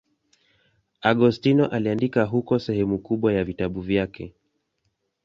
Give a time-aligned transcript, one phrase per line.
[1.01, 4.33] Agostino aliandika huko sehemu kubwa ya vitabu vyake.